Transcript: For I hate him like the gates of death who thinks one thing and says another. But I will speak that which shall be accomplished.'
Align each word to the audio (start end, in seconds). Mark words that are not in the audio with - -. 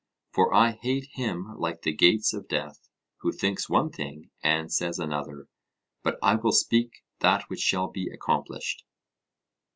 For 0.31 0.51
I 0.51 0.71
hate 0.81 1.09
him 1.11 1.55
like 1.59 1.83
the 1.83 1.93
gates 1.93 2.33
of 2.33 2.47
death 2.47 2.89
who 3.17 3.31
thinks 3.31 3.69
one 3.69 3.91
thing 3.91 4.31
and 4.43 4.73
says 4.73 4.97
another. 4.97 5.47
But 6.01 6.17
I 6.23 6.33
will 6.37 6.53
speak 6.53 7.03
that 7.19 7.43
which 7.49 7.59
shall 7.59 7.85
be 7.87 8.09
accomplished.' 8.11 8.83